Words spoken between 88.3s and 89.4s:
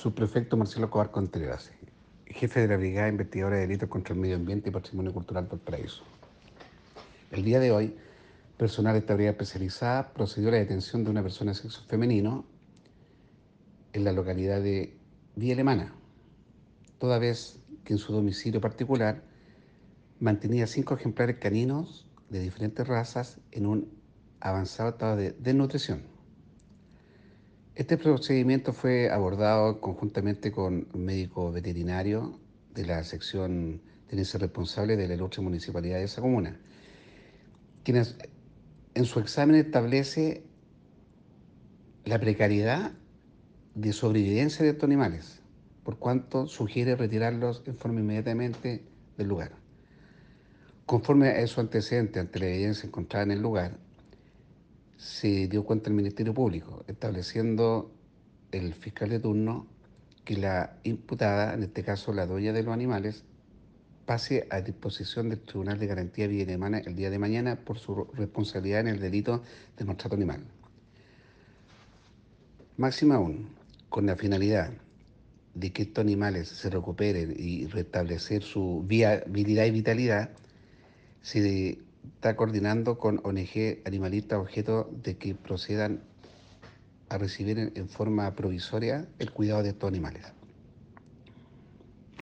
provisoria el